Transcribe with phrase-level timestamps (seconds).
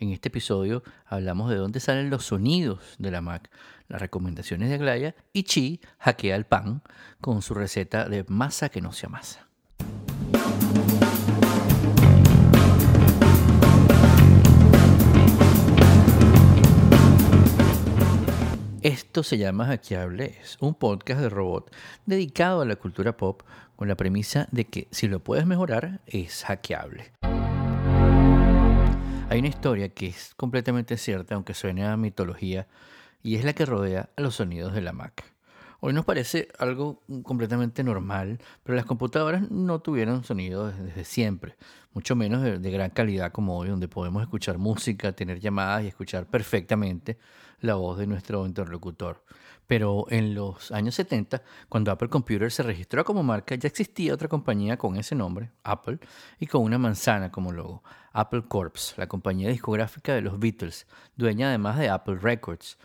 [0.00, 3.50] En este episodio hablamos de dónde salen los sonidos de la Mac,
[3.88, 6.82] las recomendaciones de Aglaya y Chi hackea el pan
[7.20, 9.48] con su receta de masa que no se amasa.
[18.82, 21.74] Esto se llama Hackeable, es un podcast de robot
[22.06, 23.42] dedicado a la cultura pop
[23.74, 27.12] con la premisa de que si lo puedes mejorar es hackeable.
[29.30, 32.66] Hay una historia que es completamente cierta, aunque suene a mitología,
[33.22, 35.22] y es la que rodea a los sonidos de la Mac.
[35.80, 41.56] Hoy nos parece algo completamente normal, pero las computadoras no tuvieron sonido desde siempre,
[41.92, 45.88] mucho menos de, de, gran calidad como hoy, donde podemos escuchar música, tener llamadas y
[45.88, 47.18] escuchar perfectamente
[47.60, 49.24] la voz de nuestro interlocutor.
[49.68, 54.26] Pero en los años 70, cuando Apple Computer se registró como marca, ya existía otra
[54.26, 55.98] compañía con ese nombre, Apple,
[56.40, 60.86] y con una manzana como logo, Apple Corps, la compañía discográfica de los Beatles,
[61.16, 62.78] dueña además de Apple Records.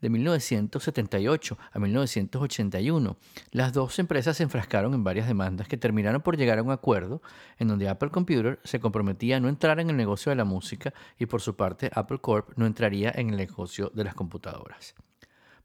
[0.00, 3.18] De 1978 a 1981,
[3.50, 7.20] las dos empresas se enfrascaron en varias demandas que terminaron por llegar a un acuerdo
[7.58, 10.94] en donde Apple Computer se comprometía a no entrar en el negocio de la música
[11.18, 14.94] y por su parte Apple Corp no entraría en el negocio de las computadoras.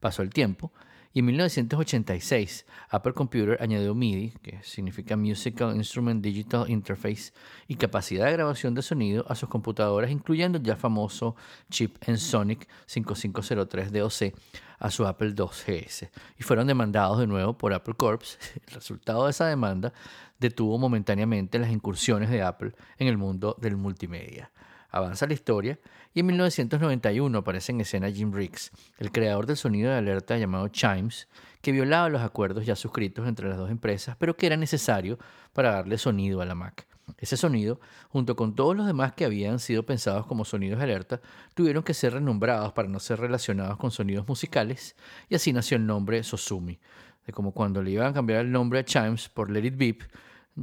[0.05, 0.71] Pasó el tiempo
[1.13, 7.33] y en 1986 Apple Computer añadió MIDI, que significa Musical Instrument Digital Interface,
[7.67, 11.35] y capacidad de grabación de sonido a sus computadoras, incluyendo el ya famoso
[11.71, 14.35] chip Ensoniq 5503 DOC
[14.77, 16.07] a su Apple II GS.
[16.37, 18.37] Y fueron demandados de nuevo por Apple Corps.
[18.67, 19.91] El resultado de esa demanda
[20.39, 24.51] detuvo momentáneamente las incursiones de Apple en el mundo del multimedia.
[24.95, 25.77] Avanza la historia
[26.13, 30.69] y en 1991 aparece en escena Jim Riggs, el creador del sonido de alerta llamado
[30.69, 31.27] Chimes,
[31.61, 35.19] que violaba los acuerdos ya suscritos entre las dos empresas, pero que era necesario
[35.51, 36.87] para darle sonido a la Mac.
[37.17, 41.19] Ese sonido, junto con todos los demás que habían sido pensados como sonidos de alerta,
[41.55, 44.95] tuvieron que ser renombrados para no ser relacionados con sonidos musicales,
[45.27, 46.79] y así nació el nombre Sosumi.
[47.27, 50.03] De como cuando le iban a cambiar el nombre a Chimes por Let It Beep,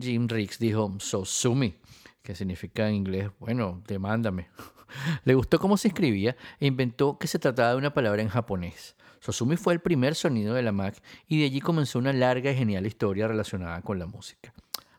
[0.01, 1.77] Jim Riggs dijo Sosumi
[2.23, 4.49] que significa en inglés, bueno, demándame.
[5.25, 8.97] Le gustó cómo se escribía e inventó que se trataba de una palabra en japonés.
[9.21, 12.57] Sosumi fue el primer sonido de la Mac y de allí comenzó una larga y
[12.57, 14.53] genial historia relacionada con la música.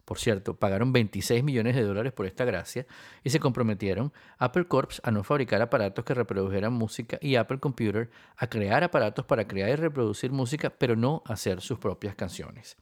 [0.05, 2.85] Por cierto, pagaron 26 millones de dólares por esta gracia
[3.23, 8.09] y se comprometieron Apple Corps a no fabricar aparatos que reprodujeran música y Apple Computer
[8.35, 12.77] a crear aparatos para crear y reproducir música, pero no hacer sus propias canciones.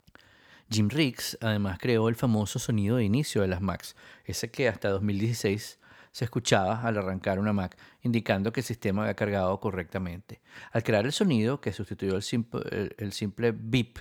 [0.71, 3.93] Jim Riggs además creó el famoso sonido de inicio de las Macs,
[4.23, 5.79] ese que hasta 2016
[6.13, 10.41] se escuchaba al arrancar una Mac, indicando que el sistema había cargado correctamente.
[10.71, 12.61] Al crear el sonido, que sustituyó el simple,
[12.97, 13.99] el simple beep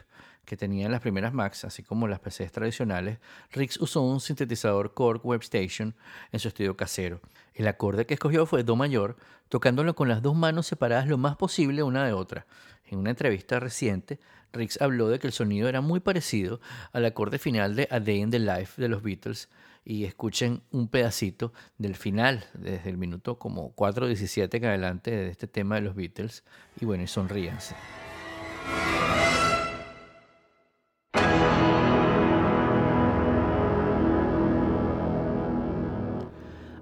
[0.50, 3.20] que tenían las primeras Macs, así como las PCs tradicionales,
[3.52, 5.94] Riggs usó un sintetizador Korg Webstation
[6.32, 7.20] en su estudio casero.
[7.54, 9.16] El acorde que escogió fue Do mayor,
[9.48, 12.46] tocándolo con las dos manos separadas lo más posible una de otra.
[12.84, 14.18] En una entrevista reciente,
[14.52, 16.60] Riggs habló de que el sonido era muy parecido
[16.90, 19.48] al acorde final de A Day in the Life de los Beatles
[19.84, 25.46] y escuchen un pedacito del final, desde el minuto como 4.17 en adelante de este
[25.46, 26.42] tema de los Beatles
[26.80, 27.76] y bueno, y sonríanse.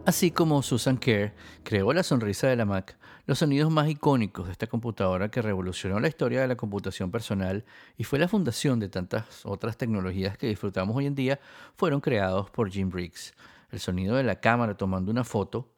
[0.09, 2.97] Así como Susan Kerr creó la sonrisa de la Mac,
[3.27, 7.67] los sonidos más icónicos de esta computadora que revolucionó la historia de la computación personal
[7.99, 11.39] y fue la fundación de tantas otras tecnologías que disfrutamos hoy en día
[11.77, 13.35] fueron creados por Jim Briggs.
[13.71, 15.69] El sonido de la cámara tomando una foto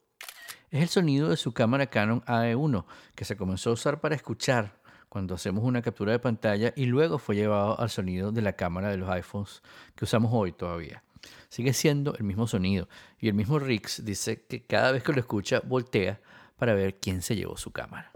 [0.70, 2.84] es el sonido de su cámara Canon AE1
[3.16, 7.18] que se comenzó a usar para escuchar cuando hacemos una captura de pantalla y luego
[7.18, 9.60] fue llevado al sonido de la cámara de los iPhones
[9.96, 11.02] que usamos hoy todavía.
[11.48, 12.88] Sigue siendo el mismo sonido
[13.18, 16.20] y el mismo Riggs dice que cada vez que lo escucha voltea
[16.56, 18.12] para ver quién se llevó su cámara.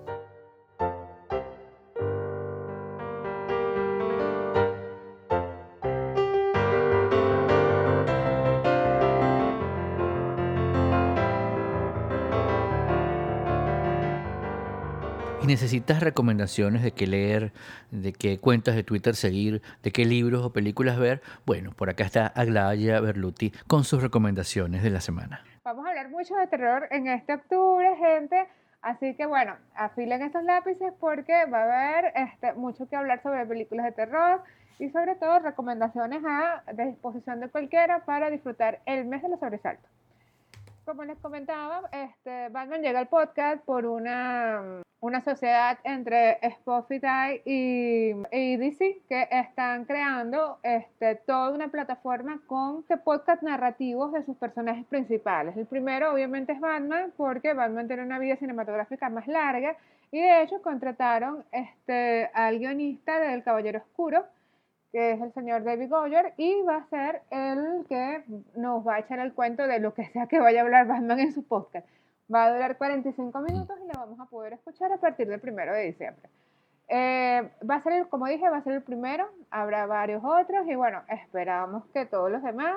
[15.54, 17.52] Necesitas recomendaciones de qué leer,
[17.92, 22.02] de qué cuentas de Twitter seguir, de qué libros o películas ver, bueno, por acá
[22.02, 25.44] está Aglaya Berluti con sus recomendaciones de la semana.
[25.62, 28.48] Vamos a hablar mucho de terror en este octubre, gente.
[28.82, 33.46] Así que bueno, afilen estos lápices porque va a haber este, mucho que hablar sobre
[33.46, 34.42] películas de terror
[34.80, 39.88] y sobre todo recomendaciones a disposición de cualquiera para disfrutar el mes de los sobresaltos.
[40.84, 48.12] Como les comentaba, este, Batman llega al podcast por una una sociedad entre Spotify y,
[48.32, 55.58] y que están creando este, toda una plataforma con podcast narrativos de sus personajes principales.
[55.58, 59.76] El primero obviamente es Batman porque Batman tiene una vida cinematográfica más larga
[60.10, 64.24] y de hecho contrataron este, al guionista del Caballero Oscuro
[64.94, 68.22] que es el señor David Goyer y va a ser el que
[68.54, 71.18] nos va a echar el cuento de lo que sea que vaya a hablar Batman
[71.18, 71.84] en su podcast.
[72.32, 75.74] Va a durar 45 minutos y la vamos a poder escuchar a partir del primero
[75.74, 76.30] de diciembre.
[76.86, 80.76] Eh, va a ser, como dije, va a ser el primero, habrá varios otros y
[80.76, 82.76] bueno, esperamos que todos los demás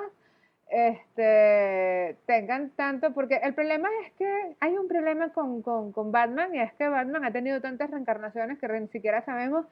[0.69, 6.55] este, tengan tanto, porque el problema es que hay un problema con, con, con, Batman
[6.55, 9.67] y es que Batman ha tenido tantas reencarnaciones que ni siquiera sabemos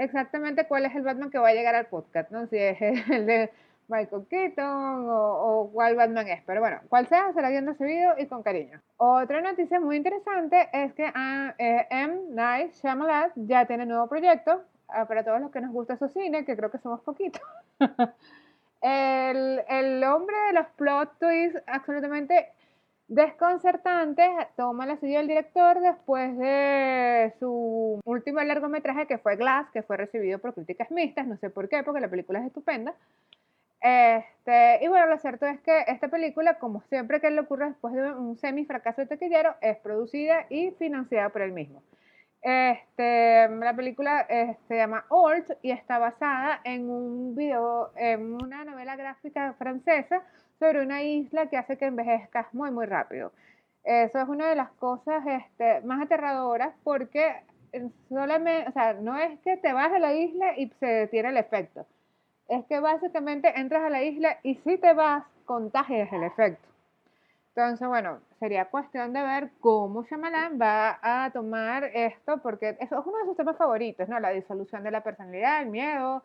[0.00, 2.46] exactamente cuál es el Batman que va a llegar al podcast, ¿no?
[2.46, 2.80] Si es
[3.10, 3.50] el de
[3.88, 6.42] Michael Keaton o, cuál Batman es.
[6.46, 8.80] Pero bueno, cual sea, será bien recibido y con cariño.
[8.96, 12.20] Otra noticia muy interesante es que ah, eh, M.
[12.30, 16.44] Night Shyamalan ya tiene nuevo proyecto ah, para todos los que nos gusta su cine,
[16.44, 17.42] que creo que somos poquitos.
[18.80, 22.52] el, el hombre de los plot twists absolutamente
[23.10, 29.82] desconcertantes toma la silla del director después de su último largometraje que fue Glass, que
[29.82, 32.94] fue recibido por críticas mixtas, no sé por qué, porque la película es estupenda.
[33.80, 37.94] Este, y bueno, lo cierto es que esta película, como siempre que le ocurre después
[37.94, 41.82] de un semi-fracaso de taquillero, es producida y financiada por él mismo.
[42.42, 48.64] Este, la película eh, se llama Old y está basada en un video, en una
[48.64, 50.22] novela gráfica francesa
[50.60, 53.32] sobre una isla que hace que envejezcas muy, muy rápido.
[53.82, 57.34] Eso es una de las cosas este, más aterradoras porque
[58.08, 61.38] solamente, o sea, no es que te vas a la isla y se detiene el
[61.38, 61.86] efecto
[62.50, 66.68] es que básicamente entras a la isla y si te vas, contagias el efecto.
[67.54, 73.06] Entonces, bueno, sería cuestión de ver cómo Shyamalan va a tomar esto, porque eso es
[73.06, 74.18] uno de sus temas favoritos, ¿no?
[74.18, 76.22] La disolución de la personalidad, el miedo,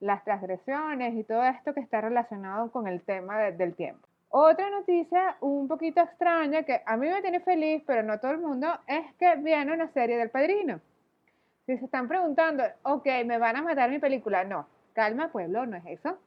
[0.00, 4.06] las transgresiones y todo esto que está relacionado con el tema del tiempo.
[4.30, 8.38] Otra noticia un poquito extraña que a mí me tiene feliz, pero no todo el
[8.38, 10.80] mundo, es que viene una serie del Padrino.
[11.66, 14.44] Si se están preguntando, ok, ¿me van a matar mi película?
[14.44, 14.66] No,
[14.98, 16.18] Calma, pueblo, no es eso.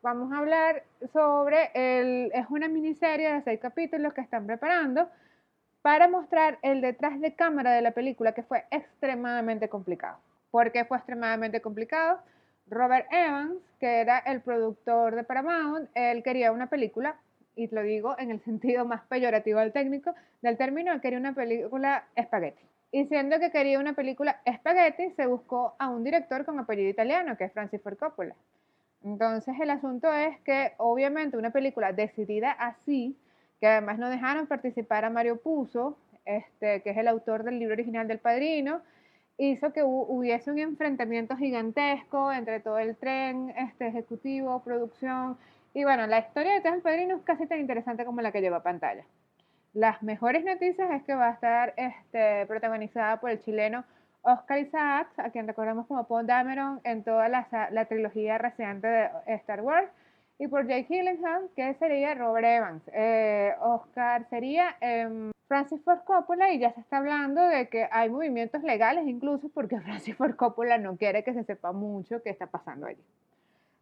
[0.00, 5.08] Vamos a hablar sobre, el, es una miniserie de seis capítulos que están preparando
[5.82, 10.18] para mostrar el detrás de cámara de la película que fue extremadamente complicado.
[10.50, 12.20] ¿Por qué fue extremadamente complicado?
[12.66, 17.16] Robert Evans, que era el productor de Paramount, él quería una película,
[17.56, 21.34] y lo digo en el sentido más peyorativo del técnico, del término, él quería una
[21.34, 22.62] película espagueti.
[22.92, 27.36] Y siendo que quería una película espagueti, se buscó a un director con apellido italiano,
[27.36, 28.36] que es Francis Ford Coppola.
[29.02, 33.18] Entonces el asunto es que obviamente una película decidida así,
[33.60, 37.74] que además no dejaron participar a Mario Puzo, este, que es el autor del libro
[37.74, 38.80] original del Padrino,
[39.38, 45.36] hizo que hubiese un enfrentamiento gigantesco entre todo el tren este, ejecutivo, producción,
[45.74, 48.58] y bueno, la historia de del Padrino es casi tan interesante como la que lleva
[48.58, 49.04] a pantalla.
[49.72, 53.84] Las mejores noticias es que va a estar este, protagonizada por el chileno
[54.22, 59.62] Oscar Isaac, a quien recordamos como Paul Dameron en toda la, trilogía reciente de Star
[59.62, 59.90] Wars,
[60.38, 62.82] y por Jake Gyllenhaal, que sería Robert Evans.
[62.92, 68.10] Eh, Oscar sería em, Francis Ford Coppola y ya se está hablando de que hay
[68.10, 72.46] movimientos legales incluso porque Francis Ford Coppola no quiere que se sepa mucho qué está
[72.46, 73.02] pasando allí.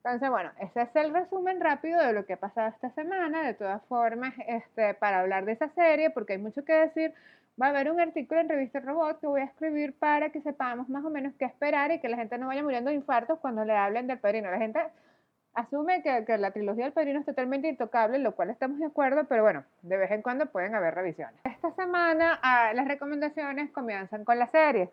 [0.05, 3.47] Entonces, bueno, ese es el resumen rápido de lo que ha pasado esta semana.
[3.47, 7.15] De todas formas, este, para hablar de esa serie, porque hay mucho que decir,
[7.61, 10.89] va a haber un artículo en Revista Robot que voy a escribir para que sepamos
[10.89, 13.65] más o menos qué esperar y que la gente no vaya muriendo de infartos cuando
[13.65, 14.51] le hablen del padrino.
[14.51, 14.81] La gente
[15.55, 19.25] asume que, que la trilogía del padrino es totalmente intocable, lo cual estamos de acuerdo,
[19.25, 21.41] pero bueno, de vez en cuando pueden haber revisiones.
[21.45, 24.89] Esta semana ah, las recomendaciones comienzan con las series.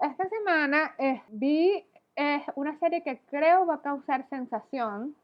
[0.00, 1.84] Esta semana eh, vi
[2.16, 5.14] es una serie que creo va a causar sensación,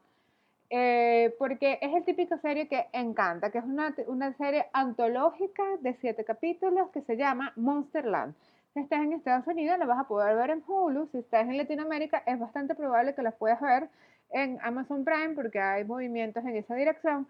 [0.69, 5.95] eh, porque es el típico serie que encanta, que es una, una, serie antológica de
[5.95, 8.35] siete capítulos que se llama Monsterland.
[8.73, 11.07] Si estás en Estados Unidos, la vas a poder ver en Hulu.
[11.11, 13.87] Si estás en Latinoamérica, es bastante probable que la puedas ver
[14.33, 17.27] en Amazon Prime, porque hay movimientos en esa dirección.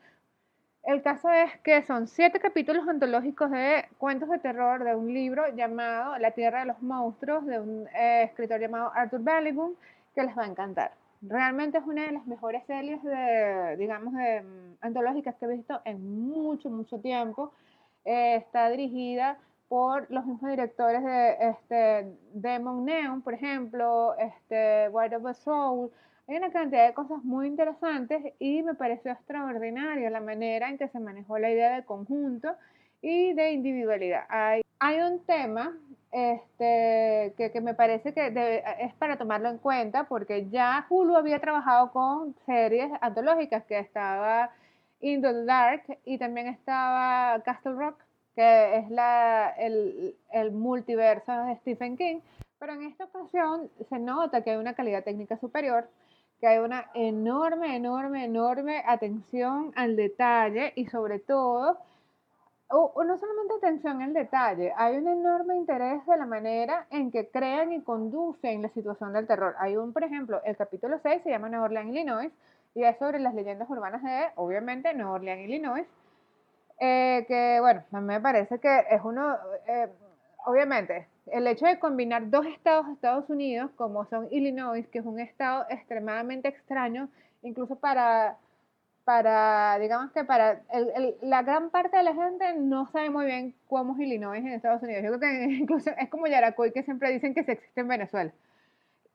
[0.83, 5.47] El caso es que son siete capítulos antológicos de cuentos de terror de un libro
[5.55, 9.75] llamado La Tierra de los Monstruos, de un eh, escritor llamado Arthur Bellington,
[10.13, 10.91] que les va a encantar.
[11.21, 16.27] Realmente es una de las mejores series de, digamos, mm, antológicas que he visto en
[16.27, 17.53] mucho, mucho tiempo.
[18.03, 19.37] Eh, está dirigida
[19.69, 25.91] por los mismos directores de este, Demon Neon, por ejemplo, este, White of the Soul,
[26.27, 30.87] hay una cantidad de cosas muy interesantes y me pareció extraordinario la manera en que
[30.87, 32.49] se manejó la idea de conjunto
[33.01, 34.23] y de individualidad.
[34.29, 35.77] Hay, hay un tema
[36.11, 41.15] este, que, que me parece que debe- es para tomarlo en cuenta porque ya Hulu
[41.15, 44.51] había trabajado con series antológicas que estaba
[45.01, 47.97] Into the Dark y también estaba Castle Rock,
[48.35, 52.21] que es la, el, el multiverso de Stephen King.
[52.59, 55.89] Pero en esta ocasión se nota que hay una calidad técnica superior,
[56.43, 61.77] que hay una enorme, enorme, enorme atención al detalle y sobre todo
[62.67, 67.11] o, o no solamente atención al detalle, hay un enorme interés de la manera en
[67.11, 69.55] que crean y conducen la situación del terror.
[69.57, 72.29] Hay un, por ejemplo, el capítulo 6 se llama Nueva Orleans, Illinois,
[72.75, 75.85] y es sobre las leyendas urbanas de, obviamente, Nueva Orleans, Illinois,
[76.77, 79.87] eh, que, bueno, a mí me parece que es uno, eh,
[80.45, 85.05] obviamente, el hecho de combinar dos estados de Estados Unidos, como son Illinois, que es
[85.05, 87.09] un estado extremadamente extraño,
[87.41, 88.37] incluso para
[89.05, 93.25] para, digamos que para el- el- la gran parte de la gente no sabe muy
[93.25, 95.03] bien cómo es Illinois en Estados Unidos.
[95.03, 98.31] Yo creo que incluso es como Yaracuy que siempre dicen que se existe en Venezuela.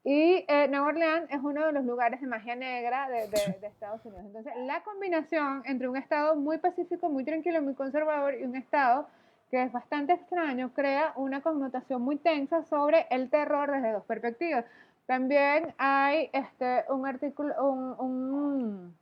[0.05, 3.67] Y eh, Nueva Orleans es uno de los lugares de magia negra de, de- de
[3.67, 4.27] Estados Unidos.
[4.27, 9.09] Entonces, la combinación entre un estado muy pacífico, muy tranquilo, muy conservador y un estado
[9.51, 14.65] que es bastante extraño, crea una connotación muy tensa sobre el terror desde dos perspectivas.
[15.07, 18.97] También hay este, un artículo, un, un,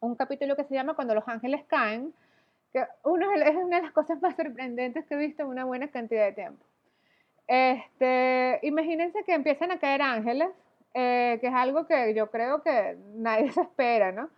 [0.00, 2.14] un capítulo que se llama Cuando los ángeles caen,
[2.72, 5.88] que uno es una de las cosas más sorprendentes que he visto en una buena
[5.88, 6.64] cantidad de tiempo.
[7.48, 10.50] Este, imagínense que empiezan a caer ángeles,
[10.94, 14.28] eh, que es algo que yo creo que nadie se espera, ¿no?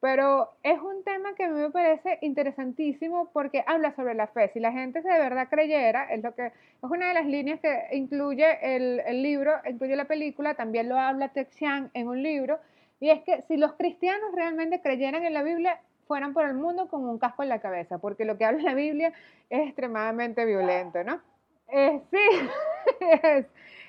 [0.00, 4.50] Pero es un tema que a mí me parece interesantísimo porque habla sobre la fe.
[4.52, 7.88] Si la gente de verdad creyera, es lo que es una de las líneas que
[7.92, 12.58] incluye el, el libro, incluye la película, también lo habla Texian en un libro,
[13.00, 16.88] y es que si los cristianos realmente creyeran en la Biblia, fueran por el mundo
[16.88, 19.12] con un casco en la cabeza, porque lo que habla la Biblia
[19.50, 21.20] es extremadamente violento, ¿no?
[21.68, 22.18] Eh, sí,
[23.22, 23.46] es,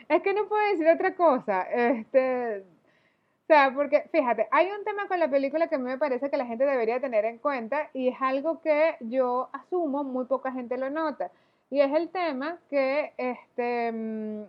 [0.09, 1.61] es que no puedo decir otra cosa.
[1.63, 2.63] Este,
[3.47, 6.29] o sea, porque fíjate, hay un tema con la película que a mí me parece
[6.29, 10.51] que la gente debería tener en cuenta y es algo que yo asumo muy poca
[10.51, 11.31] gente lo nota.
[11.69, 14.43] Y es el tema que, este, mm,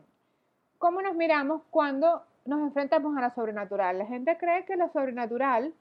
[0.78, 3.98] cómo nos miramos cuando nos enfrentamos a lo sobrenatural.
[3.98, 5.72] La gente cree que lo sobrenatural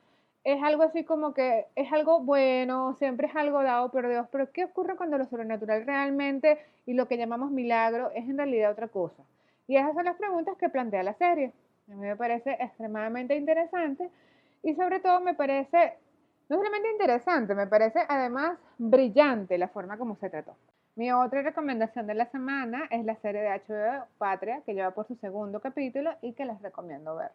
[0.44, 4.52] es algo así como que es algo bueno, siempre es algo dado por Dios, pero
[4.52, 8.90] ¿qué ocurre cuando lo sobrenatural realmente y lo que llamamos milagro es en realidad otra
[8.90, 9.24] cosa?
[9.68, 11.52] Y esas son las preguntas que plantea la serie.
[11.90, 14.10] A mí me parece extremadamente interesante
[14.62, 15.98] y sobre todo me parece,
[16.50, 20.56] no solamente interesante, me parece además brillante la forma como se trató.
[20.96, 25.08] Mi otra recomendación de la semana es la serie de HBO Patria, que lleva por
[25.08, 27.32] su segundo capítulo y que les recomiendo ver.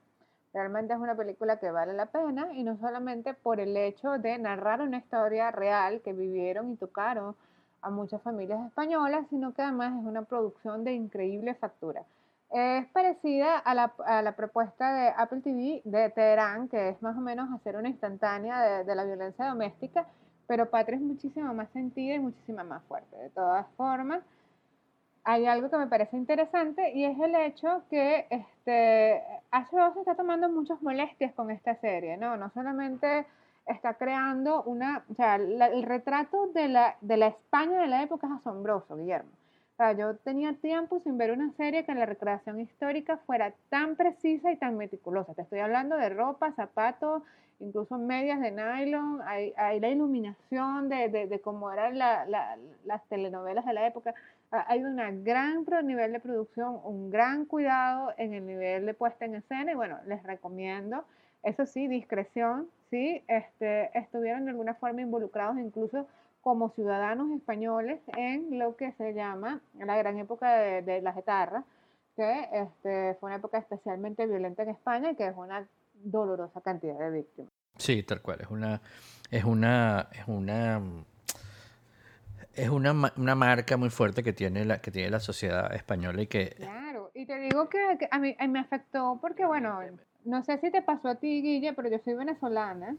[0.53, 4.37] Realmente es una película que vale la pena y no solamente por el hecho de
[4.39, 7.35] narrar una historia real que vivieron y tocaron
[7.81, 12.05] a muchas familias españolas, sino que además es una producción de increíble factura.
[12.53, 17.17] Es parecida a la, a la propuesta de Apple TV de Teherán, que es más
[17.17, 20.07] o menos hacer una instantánea de, la violencia doméstica,
[20.47, 23.17] pero Patria es muchísimo más sentida y muchísimo más fuerte.
[23.17, 24.23] De todas formas,
[25.25, 30.15] hay algo que me parece interesante y es el hecho que este, HBO se está
[30.15, 32.37] tomando muchas molestias con esta serie, ¿no?
[32.37, 33.25] No solamente
[33.67, 38.03] está creando una, o sea, la- el retrato de la, de la España de la
[38.03, 39.31] época es asombroso, Guillermo.
[39.91, 44.57] Yo tenía tiempo sin ver una serie que la recreación histórica fuera tan precisa y
[44.57, 45.35] tan meticulosa.
[45.35, 47.23] Te estoy hablando de ropa, zapatos,
[47.59, 53.65] incluso medias de nylon, hay, la iluminación de, de, cómo eran la- la- las telenovelas
[53.67, 54.15] de la época.
[54.53, 59.35] Hay un gran nivel de producción, un gran cuidado en el nivel de puesta en
[59.37, 61.05] escena y bueno, les recomiendo,
[61.43, 66.07] eso sí, discreción, sí, este, estuvieron de alguna forma involucrados incluso
[66.43, 71.65] como ciudadanos españoles en lo que se llama la gran época de, de las etarras,
[72.17, 76.99] que este, fue una época especialmente violenta en España y que es una dolorosa cantidad
[76.99, 77.53] de víctimas.
[77.77, 78.41] Sí, tal cual.
[78.41, 78.83] Es una,
[79.31, 80.83] es una, es una,
[82.55, 86.27] es una, una marca muy fuerte que tiene la, que tiene la sociedad española y
[86.27, 89.79] que Claro, y te digo que, que a mí a mí me afectó porque, bueno,
[90.25, 92.97] no sé si te pasó a ti, Guille, pero yo soy venezolana.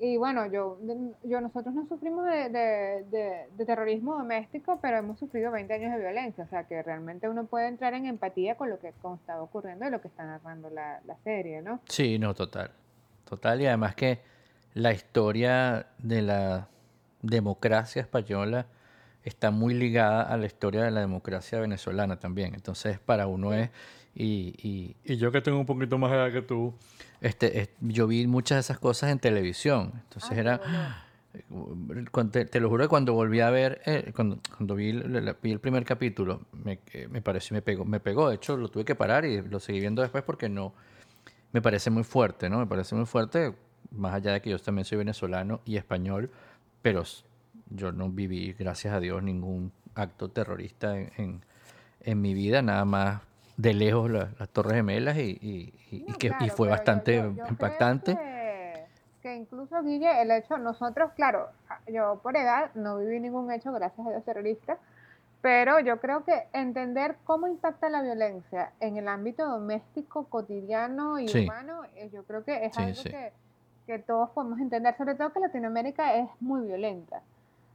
[0.00, 0.78] Y bueno, yo,
[1.24, 5.92] yo nosotros no sufrimos de, de- de- de terrorismo doméstico, pero hemos sufrido 20 años
[5.92, 6.44] de violencia.
[6.44, 9.86] O sea, que realmente uno puede entrar en empatía con lo que con estaba ocurriendo
[9.86, 11.80] y lo que está narrando la, la serie, ¿no?
[11.88, 12.70] sí, no, total.
[13.28, 14.20] Total, y además que
[14.74, 16.68] la historia de la
[17.22, 18.66] democracia española
[19.24, 22.54] está muy ligada a la historia de la democracia venezolana también.
[22.54, 23.70] Entonces, para uno es,
[24.20, 26.74] y, y, y yo que tengo un poquito más edad que tú,
[27.20, 29.92] este, es- yo vi muchas de esas cosas en televisión.
[29.94, 32.48] Entonces Ah, qué era, dolor.
[32.50, 36.42] te, lo juro que cuando volví a ver, eh, cuando, cuando vi, el primer capítulo,
[36.52, 38.28] me, me pareció, me pegó, me pegó.
[38.28, 40.74] De hecho, lo tuve que parar y lo seguí viendo después porque no,
[41.52, 42.58] me parece muy fuerte, ¿no?
[42.58, 43.54] Me parece muy fuerte,
[43.92, 46.30] más allá de que yo también soy venezolano y español,
[46.82, 47.04] pero
[47.70, 51.42] yo no viví, gracias a Dios, ningún acto terrorista en,
[52.00, 53.22] en, mi vida, nada más
[53.58, 55.36] de lejos las Torres Gemelas y,
[55.90, 58.16] y, que, y fue bastante impactante.
[59.20, 61.48] Que, incluso, Guille, el hecho, nosotros, claro,
[61.88, 64.78] yo por edad no viví ningún hecho, gracias a Dios, terrorista,
[65.42, 71.26] pero yo creo que entender cómo impacta la violencia en el ámbito doméstico, cotidiano y
[71.44, 73.32] humano, eh, yo creo que es algo Que,
[73.86, 77.22] que todos podemos entender, sobre todo que Latinoamérica es muy violenta.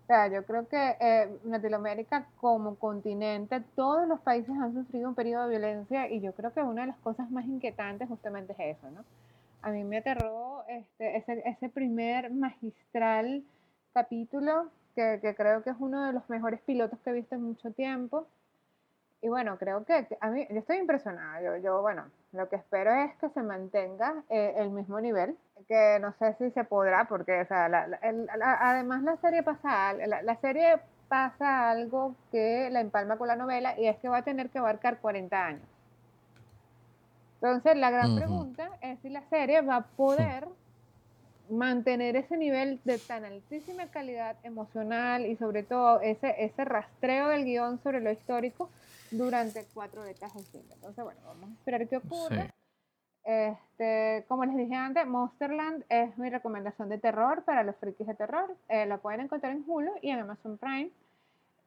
[0.07, 5.43] Sea, yo creo que eh, Latinoamérica como continente, todos los países han sufrido un periodo
[5.43, 8.91] de violencia y yo creo que una de las cosas más inquietantes justamente es eso,
[8.91, 9.05] ¿no?
[9.61, 13.43] A mí me aterró este, ese, ese primer magistral
[13.93, 17.43] capítulo, que, que, creo que es uno de los mejores pilotos que he visto en
[17.43, 18.27] mucho tiempo.
[19.21, 21.41] Y bueno, creo que, a mí, yo estoy impresionada.
[21.41, 25.37] Yo, yo, bueno, lo que espero es que se mantenga eh, el mismo nivel,
[25.67, 27.65] que no sé si se podrá, porque, o sea,
[28.59, 33.87] además la serie pasa, la, serie pasa algo que la empalma con la novela y
[33.87, 35.67] es que va a tener que abarcar 40 años.
[37.35, 40.47] Entonces, la gran pregunta es si la serie va a poder
[41.49, 47.45] mantener ese nivel de tan altísima calidad emocional y sobre todo ese, ese rastreo del
[47.45, 48.69] guion sobre lo histórico
[49.17, 50.75] durante cuatro décadas distintas.
[50.75, 52.53] Entonces, bueno, vamos a esperar qué ocurre.
[53.23, 58.15] Este, como les dije antes, Monsterland es mi recomendación de terror para los frikis de
[58.15, 58.53] terror.
[58.67, 60.91] Eh, la pueden encontrar en Hulu y en Amazon Prime.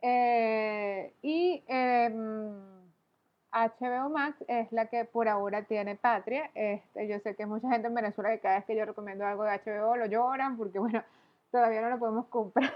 [0.03, 6.51] Eh, y HBO em, Max es la que por ahora tiene Patria.
[6.55, 9.45] Este, yo sé que mucha gente en Venezuela que cada vez que yo recomiendo algo
[9.45, 11.03] de HBO lo lloran porque, bueno,
[11.51, 12.73] todavía no lo podemos comprar.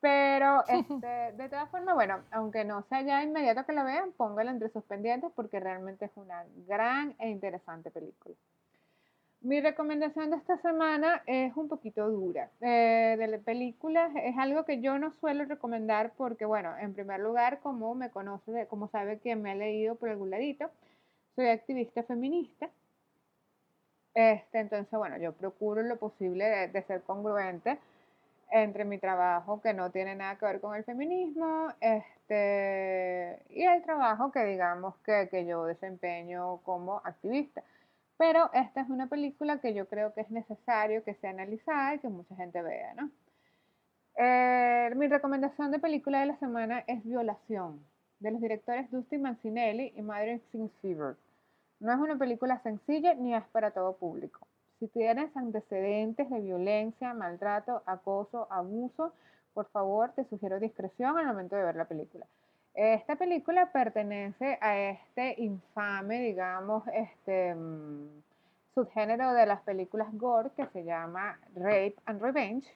[0.00, 4.50] Pero este, de todas formas, bueno, aunque no sea ya inmediato que la vean, póngala
[4.50, 8.34] entre sus pendientes porque realmente es una gran e interesante película.
[9.42, 12.50] Mi recomendación de esta semana es un poquito dura.
[12.60, 17.60] Eh, de películas es algo que yo no suelo recomendar porque, bueno, en primer lugar,
[17.60, 20.70] como me conoce, como sabe que me ha leído por algún ladito,
[21.36, 22.68] soy activista feminista.
[24.12, 27.78] Este, entonces, bueno, yo procuro lo posible de ser congruente
[28.50, 33.82] entre mi trabajo que no tiene nada que ver con el feminismo este, y el
[33.82, 37.62] trabajo que digamos que, que yo desempeño como activista.
[38.16, 41.98] Pero esta es una película que yo creo que es necesario que sea analizada y
[42.00, 43.10] que mucha gente vea, ¿no?
[44.16, 47.82] Eh, mi recomendación de película de la semana es Violación,
[48.18, 51.16] de los directores Dustin Mancinelli y Madrid Sings Fever.
[51.78, 54.46] No es una película sencilla ni es para todo público.
[54.80, 59.12] Si tienes antecedentes de violencia, maltrato, acoso, abuso,
[59.52, 62.26] por favor te sugiero discreción al momento de ver la película.
[62.72, 68.22] Esta película pertenece a este infame, digamos, este mm,
[68.74, 72.66] subgénero de las películas gore que se llama Rape and Revenge,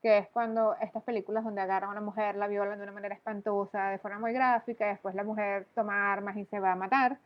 [0.00, 3.14] que es cuando estas películas donde agarran a una mujer, la violan de una manera
[3.14, 6.76] espantosa, de forma muy gráfica, y después la mujer toma armas y se va a
[6.76, 7.18] matar.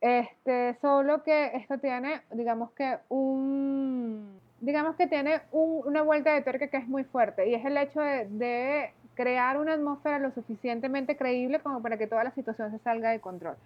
[0.00, 6.68] Este, solo que esto tiene, digamos que un, digamos que tiene una vuelta de tuerca
[6.68, 11.60] que es muy fuerte y es el hecho de crear una atmósfera lo suficientemente creíble
[11.60, 13.56] como para que toda la situación se salga de control.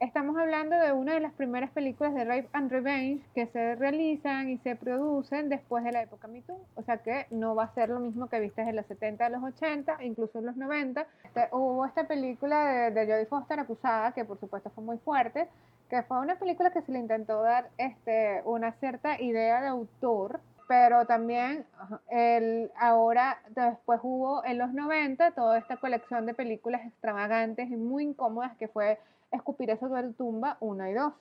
[0.00, 4.48] Estamos hablando de una de las primeras películas de Rape and Revenge que se realizan
[4.48, 6.42] y se producen después de la época Me
[6.74, 9.44] O sea que no va a ser lo mismo que viste en los 70, los
[9.44, 11.06] 80, incluso en los 90.
[11.24, 15.48] Este, hubo esta película de, de Jodie Foster acusada, que por supuesto fue muy fuerte,
[15.90, 20.40] que fue una película que se le intentó dar este, una cierta idea de autor,
[20.66, 21.66] pero también
[22.08, 28.04] el, ahora, después hubo en los 90 toda esta colección de películas extravagantes y muy
[28.04, 28.98] incómodas que fue
[29.30, 31.12] escupir eso de tumba 1 y 2.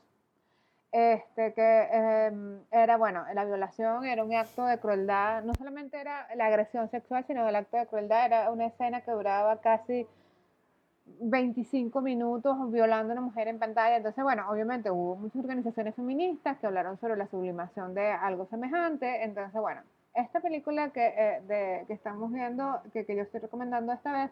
[0.91, 6.27] Este, que em, era, bueno, la violación era un acto de crueldad, no solamente era
[6.35, 10.07] la agresión sexual, sino el acto de crueldad, era una escena que duraba casi
[11.19, 13.97] 25 minutos violando a una mujer en pantalla.
[13.97, 19.23] Entonces, bueno, obviamente hubo muchas organizaciones feministas que hablaron sobre la sublimación de algo semejante.
[19.23, 19.81] Entonces, bueno,
[20.13, 24.31] esta película que, eh, de, que estamos viendo, que, que yo estoy recomendando esta vez,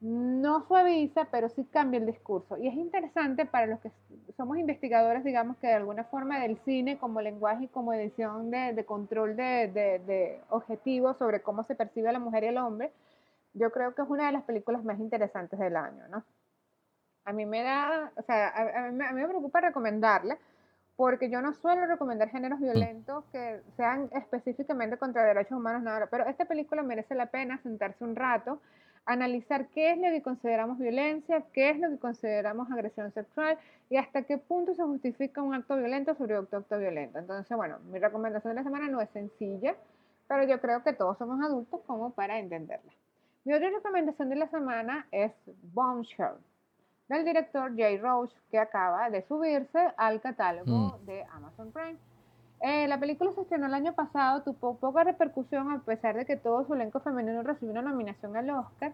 [0.00, 2.56] no suaviza, pero sí cambia el discurso.
[2.56, 3.90] Y es interesante para los que
[4.36, 8.84] somos investigadores, digamos que de alguna forma del cine como lenguaje y como edición de,
[8.86, 12.92] control de, de, objetivos sobre cómo se percibe a la mujer y el hombre,
[13.54, 16.24] yo creo que es una de las películas más interesantes del año, ¿no?
[17.24, 20.38] A mí me da, o sea, a, mí, me preocupa recomendarla
[20.96, 26.26] porque yo no suelo recomendar géneros violentos que sean específicamente contra derechos humanos, nada, pero
[26.26, 28.60] esta película merece la pena sentarse un rato,
[29.08, 33.96] analizar qué es lo que consideramos violencia, qué es lo que consideramos agresión sexual y
[33.96, 37.18] hasta qué punto se justifica un acto violento sobre otro acto violento.
[37.18, 39.74] Entonces, bueno, mi recomendación de la semana no es sencilla,
[40.28, 42.92] pero yo creo que todos somos adultos como para entenderla.
[43.44, 45.32] Mi otra recomendación de la semana es
[45.72, 46.36] Bombshell
[47.08, 51.06] del director Jay Roach, que acaba de subirse al catálogo mm.
[51.06, 51.96] de Amazon Prime.
[52.60, 56.36] Eh, la película se estrenó el año pasado, tuvo poca repercusión a pesar de que
[56.36, 58.92] todo su elenco femenino recibió una nominación al Oscar.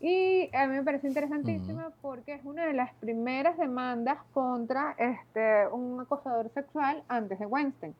[0.00, 5.68] Y a mí me parece interesantísima porque es una de las primeras demandas contra este,
[5.68, 7.94] un acosador sexual antes de Weinstein.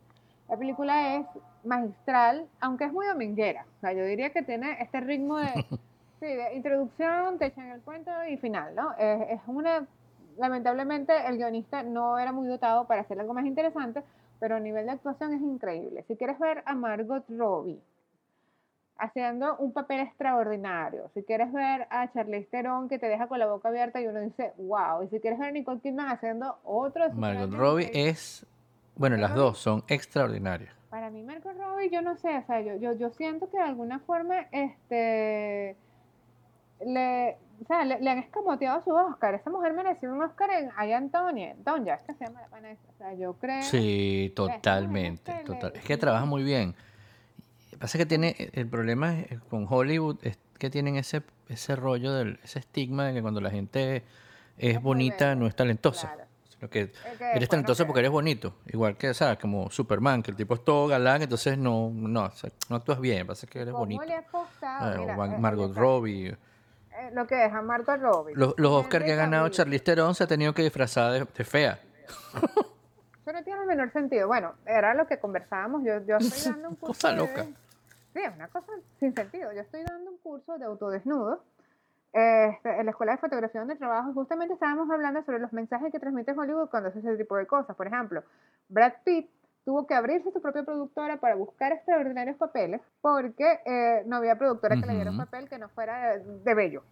[0.48, 1.26] La película es
[1.64, 3.64] magistral, aunque es muy dominguera.
[3.78, 5.64] O sea, yo diría que tiene este ritmo de
[6.20, 8.94] Sí, de introducción, te echan el cuento y final, ¿no?
[8.98, 9.86] Es, una,
[10.38, 14.02] lamentablemente el guionista no era muy dotado para hacer algo más interesante,
[14.40, 16.04] pero a nivel de actuación es increíble.
[16.08, 17.80] Si quieres ver a Margot Robbie
[18.98, 23.46] haciendo un papel extraordinario, si quieres ver a Charlize Theron que te deja con la
[23.46, 27.10] boca abierta y uno dice, wow, y si quieres ver a Nicole Kidman haciendo otro...
[27.12, 28.46] Margot Robbie es,
[28.96, 30.74] bueno, las dos son extraordinarias.
[30.88, 33.64] Para mí Margot Robbie, yo no sé, o sea, yo, yo, yo siento que de
[33.64, 35.76] alguna forma, este
[36.84, 39.34] le, o sea, le, han escamoteado su Oscar.
[39.34, 42.82] Esa mujer mereció un Oscar en Ay Antonia, Donja, es que se llama Vanessa.
[42.94, 43.62] O sea, yo creo.
[43.62, 45.32] Sí, totalmente.
[45.44, 45.72] total.
[45.74, 46.74] Es que trabaja muy bien.
[47.78, 48.34] Pasa que tiene.
[48.52, 49.14] El problema
[49.48, 53.50] con Hollywood es que tienen ese, ese rollo, del, ese estigma de que cuando la
[53.50, 54.04] gente
[54.58, 56.14] es, bonita no es talentosa.
[56.48, 56.90] Sino que
[57.34, 58.54] eres talentosa porque eres bonito.
[58.66, 59.38] Igual que, ¿sabes?
[59.38, 62.30] Como Superman, que el tipo es todo galán, entonces no, no,
[62.68, 63.26] no actúas bien.
[63.26, 64.02] Pasa que eres bonito.
[64.04, 66.36] Le ha Margot Robbie.
[66.98, 68.34] Eh, lo que es a Margot Robbie.
[68.34, 71.78] Los, los Oscars que ha ganado Charlize Theron se ha tenido que disfrazar de, fea.
[73.20, 74.28] Eso no tiene el menor sentido.
[74.28, 75.82] Bueno, era lo que conversábamos.
[75.84, 76.92] Yo, yo estoy dando un curso.
[76.94, 77.44] cosa loca.
[77.44, 79.52] Sí, es una cosa sin sentido.
[79.52, 81.42] Yo estoy dando un curso de autodesnudo
[82.12, 84.14] este, en la Escuela de Fotografía donde trabajo.
[84.14, 87.76] Justamente estábamos hablando sobre los mensajes que transmite Hollywood cuando hace ese tipo de cosas.
[87.76, 88.22] Por ejemplo,
[88.70, 89.28] Brad Pitt
[89.66, 94.76] tuvo que abrirse su propia productora para buscar extraordinarios papeles porque eh, no había productora
[94.76, 96.84] que le diera un papel que no fuera de, bello.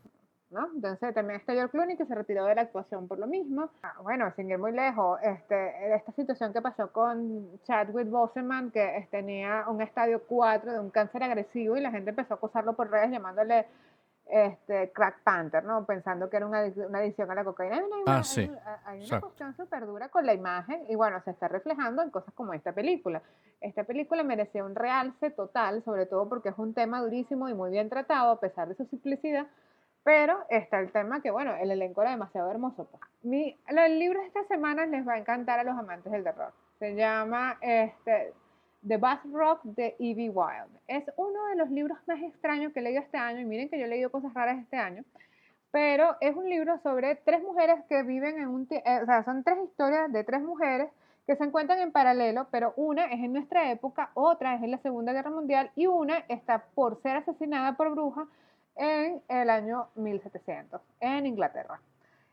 [0.50, 0.68] ¿no?
[0.74, 3.70] Entonces también está George Clooney que se retiró de la actuación por lo mismo.
[3.84, 9.06] Ah, bueno, sin ir muy lejos, este, esta situación que pasó con Chadwick Boseman, que
[9.12, 12.90] tenía un estadio 4 de un cáncer agresivo y la gente empezó a acosarlo por
[12.90, 13.66] redes llamándole
[14.26, 15.84] este, Crack Panther, ¿no?
[15.84, 17.76] Pensando que era una, una adición a la cocaína.
[17.76, 18.50] Hay una, ah, sí.
[18.84, 22.32] hay, una cuestión súper dura con la imagen y bueno, se está reflejando en cosas
[22.34, 23.22] como esta película.
[23.60, 27.70] Esta película merecía un realce total, sobre todo porque es un tema durísimo y muy
[27.70, 29.46] bien tratado, a pesar de su simplicidad.
[30.04, 32.87] Pero está el tema que, bueno, el elenco era demasiado hermoso.
[32.90, 33.02] Pues.
[33.22, 36.52] Mi, el libro de esta semana les va a encantar a los amantes del terror.
[36.78, 38.34] Se llama este,
[38.86, 40.78] The Bath Rock de Evie Wild.
[40.88, 43.78] Es uno de los libros más extraños que he leído este año, y miren que
[43.78, 45.04] yo he leído cosas raras este año,
[45.70, 48.68] pero es un libro sobre tres mujeres que viven en un...
[48.70, 50.90] Eh, o sea, son tres historias de tres mujeres
[51.26, 54.78] que se encuentran en paralelo, pero una es en nuestra época, otra es en la
[54.78, 58.26] Segunda Guerra Mundial y una está por ser asesinada por bruja
[58.76, 61.80] en el año 1700, en Inglaterra.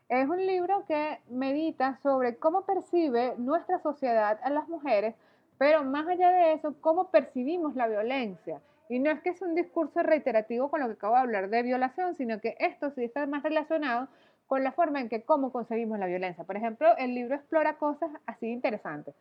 [0.08, 5.14] Es un libro que medita sobre cómo percibe nuestra sociedad a las mujeres
[5.58, 8.60] pero más allá de eso, ¿cómo percibimos la violencia?
[8.88, 11.62] Y no es que es un discurso reiterativo con lo que acabo de hablar de
[11.62, 14.08] violación, sino que esto sí está más relacionado
[14.46, 16.44] con la forma en que cómo concebimos la violencia.
[16.44, 19.14] Por ejemplo, el libro explora cosas así interesantes.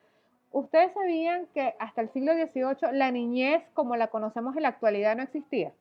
[0.51, 5.15] ¿Ustedes sabían que hasta el siglo XVIII la niñez como la conocemos en la actualidad
[5.15, 5.71] no existía?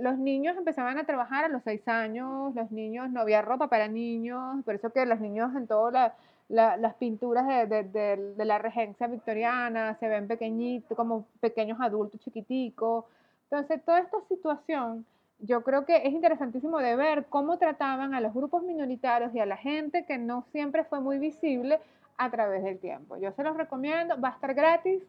[0.00, 3.86] Los niños empezaban a trabajar a los seis años, los niños no había ropa para
[3.86, 6.16] niños, por eso que los niños en todo la,
[6.52, 13.06] las pinturas de, la regencia victoriana, se ven pequeñitos, como pequeños adultos chiquiticos.
[13.50, 15.06] Entonces, toda esta situación,
[15.38, 19.46] yo creo que es interesantísimo de ver cómo trataban a los grupos minoritarios y a
[19.46, 21.80] la gente que no siempre fue muy visible
[22.18, 23.16] a través del tiempo.
[23.16, 25.02] Yo se los recomiendo, va a estar gratis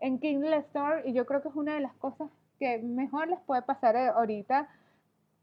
[0.00, 3.40] en Kindle Store y yo creo que es una de las cosas que mejor les
[3.40, 4.68] puede pasar eh, ahorita,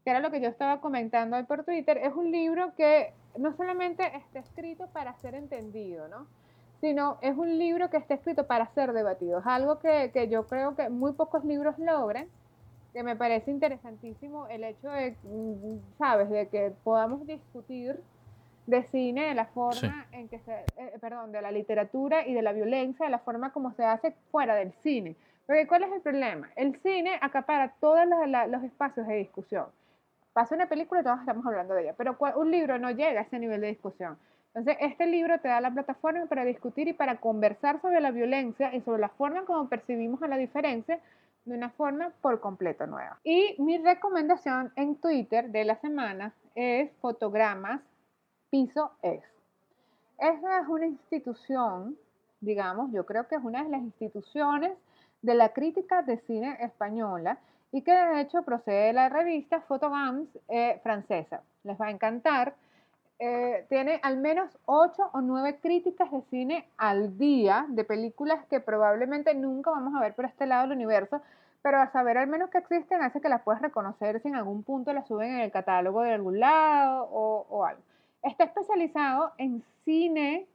[0.04, 3.54] que era lo que yo estaba comentando hoy por Twitter, es un libro que no
[3.56, 6.26] solamente está escrito para ser entendido, ¿no?
[6.80, 9.40] sino es un libro que está escrito para ser debatido.
[9.40, 12.28] Es algo que, que yo creo que muy pocos libros logran,
[12.92, 18.00] que me parece interesantísimo el hecho de, mm, sabes, de que podamos discutir
[18.66, 22.42] de cine, de la forma en que se, eh, perdón, de la literatura y de
[22.42, 25.16] la violencia, de la forma como se hace fuera del cine.
[25.46, 26.50] Porque ¿cuál es el problema?
[26.54, 28.04] El cine acapara todos
[28.48, 29.66] los espacios de discusión
[30.32, 33.24] pasa una película y todos estamos hablando de ella, pero un libro no llega a
[33.24, 34.18] ese nivel de discusión.
[34.54, 38.74] Entonces, este libro te da la plataforma para discutir y para conversar sobre la violencia
[38.74, 41.00] y sobre la forma como percibimos a la diferencia
[41.44, 43.18] de una forma por completo nueva.
[43.24, 47.80] Y mi recomendación en Twitter de la semana es Fotogramas
[48.50, 49.22] Piso Es.
[50.18, 51.96] Esa es una institución,
[52.40, 54.72] digamos, yo creo que es una de las instituciones
[55.22, 57.38] de la crítica de cine española
[57.72, 61.42] y que de hecho procede de la revista Photogams eh, francesa.
[61.64, 62.54] Les va a encantar.
[63.20, 68.60] Eh, tiene al menos ocho o nueve críticas de cine al día de películas que
[68.60, 71.20] probablemente nunca vamos a ver por este lado del universo,
[71.60, 74.62] pero a saber al menos que existen hace que las puedas reconocer si en algún
[74.62, 77.82] punto las suben en el catálogo de algún lado o algo.
[78.22, 80.46] Está especializado en cine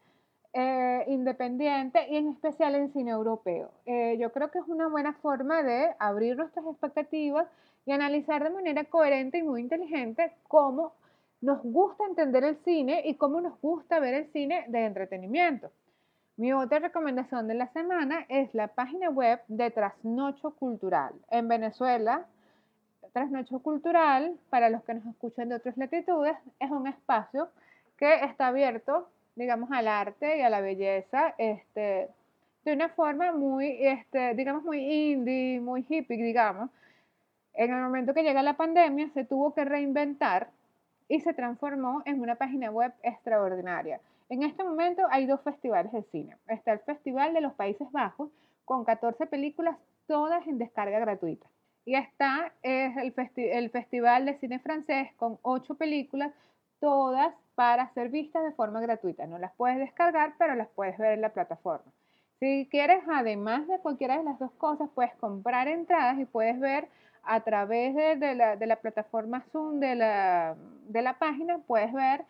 [0.53, 3.71] eh, independiente y en especial en cine europeo.
[3.85, 7.47] Eh, yo creo que es una buena forma de abrir nuestras expectativas
[7.85, 10.93] y analizar de manera coherente y muy inteligente cómo
[11.41, 15.71] nos gusta entender el cine y cómo nos gusta ver el cine de entretenimiento.
[16.37, 21.13] Mi otra recomendación de la semana es la página web de Trasnocho Cultural.
[21.29, 22.25] En Venezuela,
[23.11, 27.49] Trasnocho Cultural, para los que nos escuchan de otras latitudes, es un espacio
[27.97, 32.09] que está abierto digamos, al arte y a la belleza, este,
[32.65, 36.69] de una forma muy, este, digamos, muy indie, muy hippie, digamos.
[37.53, 40.49] En el momento que llega la pandemia, se tuvo que reinventar
[41.07, 43.99] y se transformó en una página web extraordinaria.
[44.29, 46.37] En este momento hay dos festivales de cine.
[46.47, 48.31] Está el Festival de los Países Bajos,
[48.65, 51.45] con 14 películas, todas en descarga gratuita.
[51.85, 56.31] Y está es el, el Festival de Cine Francés, con 8 películas,
[56.83, 59.25] todas para ser vistas de forma gratuita.
[59.25, 61.89] No las puedes descargar, pero las puedes ver en la plataforma.
[62.41, 66.89] Si quieres, además de cualquiera de las dos cosas, puedes comprar entradas y puedes ver
[67.23, 72.25] a través de, la, plataforma Zoom de la, página, puedes ver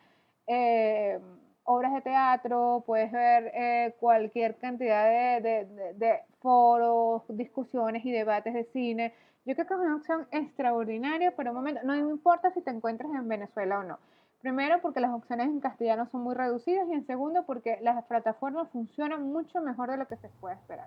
[0.46, 1.18] eh,
[1.64, 9.14] obras de teatro, puedes ver eh, cualquier cantidad de, foros, discusiones y debates de cine.
[9.44, 13.10] Yo creo que es una opción extraordinaria, pero un momento, no importa si te encuentras
[13.12, 13.98] en Venezuela o no.
[14.44, 18.68] Primero, porque las opciones en castellano son muy reducidas y en segundo, porque las plataformas
[18.72, 20.86] funcionan mucho mejor de lo que se puede esperar.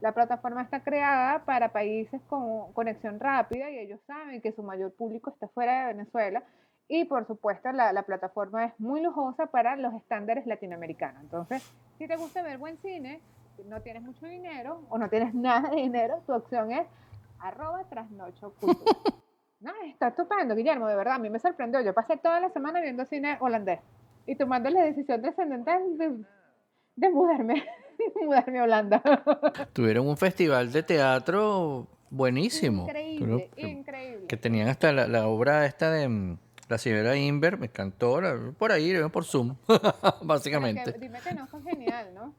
[0.00, 4.94] La plataforma está creada para países con conexión rápida y ellos saben que su mayor
[4.94, 6.42] público está fuera de Venezuela
[6.88, 11.22] y por supuesto la, la plataforma es muy lujosa para los estándares latinoamericanos.
[11.22, 13.20] Entonces, si te gusta ver buen cine,
[13.66, 16.86] no tienes mucho dinero o no tienes nada de dinero, tu opción es
[17.40, 18.54] arroba trasnocho
[19.60, 21.80] No, está estupendo, Guillermo, de verdad, a mí me sorprendió.
[21.80, 23.80] Yo pasé toda la semana viendo cine holandés
[24.26, 26.16] y tomando la decisión trascendental de,
[26.96, 27.64] de mudarme,
[28.22, 29.02] mudarme a Holanda.
[29.72, 32.82] Tuvieron un festival de teatro buenísimo.
[32.82, 34.26] Increíble, increíble.
[34.26, 36.38] Que tenían hasta la, obra esta de mm,
[36.68, 38.20] la señora Inver, me encantó,
[38.58, 39.56] por ahí, por Zoom,
[40.22, 40.92] básicamente.
[40.98, 42.34] dime que no fue genial, ¿no?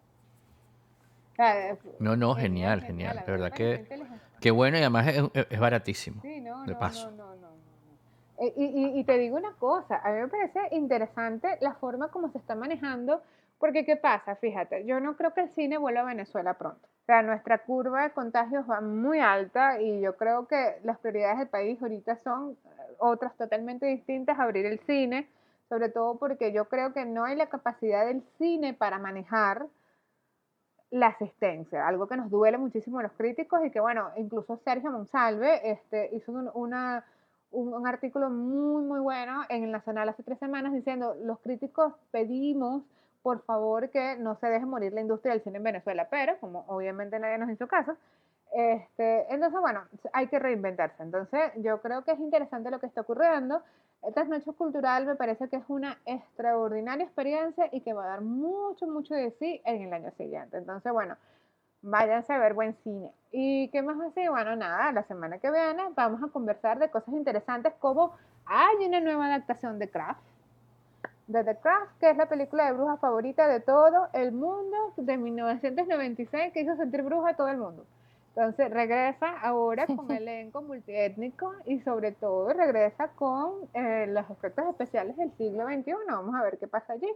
[2.00, 3.24] no, no, genial, genial.
[3.26, 3.86] De verdad que
[4.40, 6.22] Qué bueno y además es, baratísimo.
[6.22, 7.48] Sí, no, no, no, no, no,
[8.40, 12.30] eh, y, y, te digo una cosa, a mí me parece interesante la forma como
[12.30, 13.22] se está manejando,
[13.58, 14.36] porque ¿qué pasa?
[14.36, 16.88] Fíjate, yo no creo que el cine vuelva a Venezuela pronto.
[17.02, 21.40] O sea, nuestra curva de contagios va muy alta y yo creo que las prioridades
[21.40, 25.28] del país ahorita son eh, otras totalmente distintas, abrir el cine,
[25.70, 29.66] sobre todo porque yo creo que no hay la capacidad del cine para manejar
[30.92, 34.92] la asistencia, algo que nos duele muchísimo a los críticos y que, bueno, incluso Sergio
[34.92, 36.74] Monsalve este, hizo un,
[37.86, 42.84] artículo muy, muy bueno en el Nacional hace tres semanas diciendo, los críticos pedimos,
[43.22, 46.64] por favor, que no se deje morir la industria del cine en Venezuela, pero como
[46.68, 47.98] obviamente nadie nos hizo caso,
[48.54, 51.04] este, entonces, bueno, hay que reinventarse.
[51.04, 53.62] Entonces, yo creo que es interesante lo que está ocurriendo.
[54.04, 58.22] Esta noche cultural me parece que es una extraordinaria experiencia y que va a dar
[58.22, 60.58] mucho, mucho de sí en el año siguiente.
[60.58, 61.18] Entonces, bueno,
[61.82, 63.12] váyanse a ver buen cine.
[63.32, 64.28] ¿Y qué más así?
[64.28, 68.14] Bueno, nada, la semana que viene vamos a conversar de cosas interesantes como
[68.46, 70.22] hay una nueva adaptación de Craft.
[71.28, 75.18] De The Craft, que es la película de bruja favorita de todo el mundo de
[75.18, 77.86] 1996 que hizo sentir bruja a todo el mundo.
[78.38, 85.18] Entonces regresa ahora con elenco multiétnico y sobre todo regresa con eh, los efectos especiales
[85.18, 85.96] del siglo XXI.
[86.08, 87.12] Vamos a ver qué pasa allí.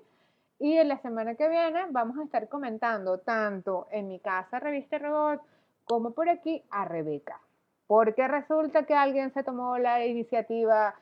[0.58, 4.98] Y en la semana que viene vamos a estar comentando tanto en mi casa Revista
[4.98, 5.44] Robot
[5.86, 7.40] como por aquí a Rebeca.
[7.86, 10.96] Porque resulta que alguien se tomó la iniciativa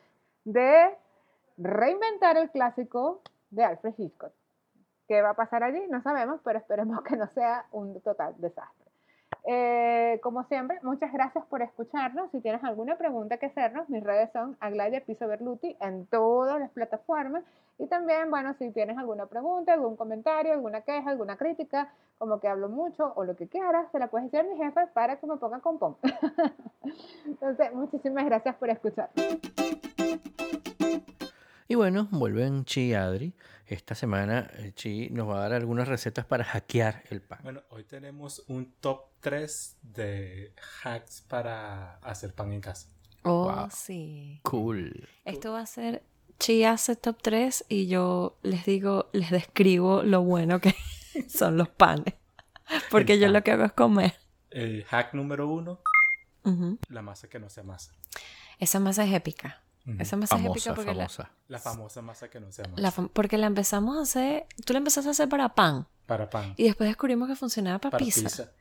[0.43, 0.97] de
[1.55, 4.33] reinventar el clásico de Alfred Hitchcock.
[5.07, 5.79] ¿Qué va a pasar allí?
[5.89, 8.78] No sabemos, pero esperemos que no sea un total desastre.
[9.45, 12.29] Eh, como siempre, muchas gracias por escucharnos.
[12.31, 16.69] Si tienes alguna pregunta que hacernos, mis redes son Agladia Piso Berluti en todas las
[16.71, 17.43] plataformas.
[17.77, 22.49] Y también, bueno, si tienes alguna pregunta, algún comentario, alguna queja, alguna crítica, como que
[22.49, 25.25] hablo mucho o lo que quieras, se la puedes decir a mi jefe para que
[25.25, 25.95] me ponga con pom.
[27.25, 29.09] Entonces, muchísimas gracias por escuchar.
[31.69, 33.33] Y bueno, vuelven Chi y Adri.
[33.69, 37.37] Esta semana eh, Chi nos va a dar algunas recetas para hackear el pan.
[37.43, 40.53] Bueno, hoy tenemos un top 3 de
[40.83, 42.87] hacks para hacer pan en casa.
[43.23, 43.67] Oh, Wow.
[43.69, 44.39] sí.
[44.41, 45.07] Cool.
[45.23, 46.01] Esto va a ser
[46.39, 50.73] Chi hace top 3 y yo les digo, les describo lo bueno que
[51.29, 52.15] son los panes.
[52.89, 53.33] Porque El yo pan.
[53.33, 54.15] lo que hago es comer.
[54.49, 55.79] El hack número uno,
[56.89, 57.93] la masa que no sea masa.
[58.57, 59.61] Esa masa es épica.
[59.99, 61.31] Esa masa es Famosa, épica porque la, famosa.
[61.47, 62.63] La famosa masa que no masa.
[62.75, 66.29] la fam- porque la empezamos a hacer, tú la empezaste a hacer para pan Para
[66.29, 66.53] pan.
[66.57, 68.21] y después descubrimos que funcionaba para, para pizza.
[68.21, 68.51] pizza.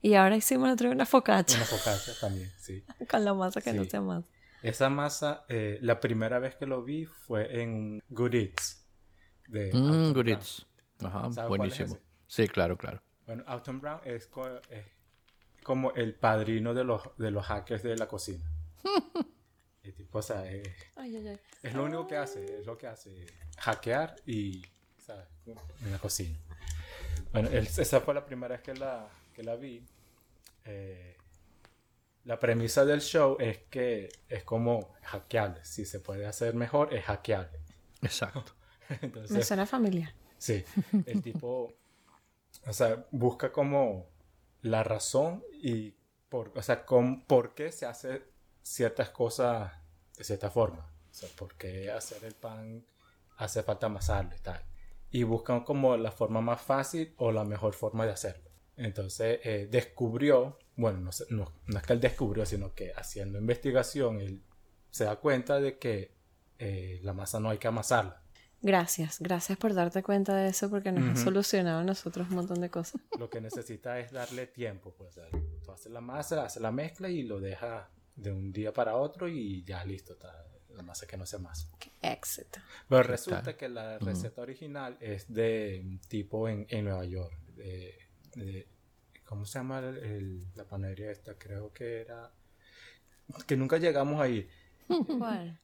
[0.00, 2.84] Y ahora hicimos otra vez una focaccia Una focaccia también, sí.
[3.10, 3.90] con la masa que no Sí.
[3.90, 4.26] sea masa.
[4.62, 8.84] Esa masa, eh, la primera vez que lo vi fue en Good Eats.
[9.48, 10.66] De Mm, good eats.
[11.00, 11.48] Ajá, ¿Sabes cuál es
[11.78, 11.94] buenísimo.
[11.94, 12.02] ese?
[12.26, 13.00] Sí, claro, claro.
[13.24, 14.84] Bueno, Alton Brown es, co- es
[15.62, 18.44] como el padrino de los, de los hackers de la cocina.
[19.92, 21.40] Tipo, o sea, es, Ay, ay, ay.
[21.62, 23.26] es lo único que hace, es lo que hace,
[23.58, 24.62] hackear y,
[24.98, 25.26] ¿sabes?
[25.84, 26.38] En la cocina.
[27.32, 29.84] Bueno, él- esa fue la primera vez que la, que la vi.
[30.64, 31.16] Eh,
[32.24, 35.64] la premisa del show es que es como hackeable.
[35.64, 37.58] Si se puede hacer mejor, es hackeable.
[38.02, 38.52] Exacto.
[38.90, 40.12] Me Entonces, suena familiar.
[40.36, 40.64] Sí,
[41.06, 41.72] el tipo,
[42.66, 44.08] o sea, busca como
[44.62, 45.94] la razón y,
[46.28, 48.22] por, o sea, con, por qué se hace
[48.62, 49.72] ciertas cosas
[50.18, 50.80] de cierta forma.
[51.10, 52.84] O sea, por qué hacer el pan
[53.38, 54.60] hace falta amasarlo y tal.
[55.10, 58.50] Y buscan como la forma más fácil o la mejor forma de hacerlo.
[58.76, 64.20] Entonces, eh, descubrió, bueno, no, no, no es que él descubrió, sino que haciendo investigación,
[64.20, 64.42] él
[64.90, 66.12] se da cuenta de que
[66.58, 68.22] eh, la masa no hay que amasarla.
[68.60, 71.20] Gracias, gracias por darte cuenta de eso porque nos ha Ujú.
[71.24, 73.00] solucionado a nosotros un montón de cosas.
[73.16, 75.14] Lo que necesita es darle tiempo, pues.
[75.64, 77.86] tú haces la masa, haces la mezcla y lo dejas
[78.18, 81.70] de un día para otro y ya listo, está la masa que no sea más.
[81.78, 82.60] Qué éxito.
[82.88, 83.56] Pero ¿Qué resulta tal?
[83.56, 87.36] que la receta original es de un tipo en, en Nueva York.
[87.56, 87.98] de-
[88.36, 88.68] de-
[89.24, 91.34] ¿Cómo se llama el- el- la panadería esta?
[91.34, 92.30] Creo que era...
[93.46, 94.48] Que nunca llegamos a ir.
[95.18, 95.58] ¿Cuál?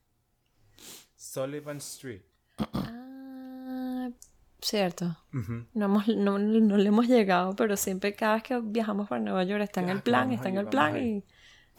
[1.15, 2.21] Sullivan Street.
[2.57, 4.09] Ah,
[4.61, 5.17] cierto.
[5.73, 9.43] No, hemos, no, no le hemos llegado, pero siempre cada vez que viajamos para Nueva
[9.43, 11.23] York está en el plan, está en ahí, el plan ahí.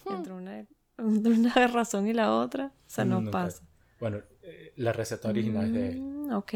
[0.09, 0.59] Y entre una,
[0.99, 3.63] entre una razón y la otra se nos Nunca- pasa.
[3.99, 6.01] Bueno, eh, la receta original es de él.
[6.01, 6.53] Mm, ok.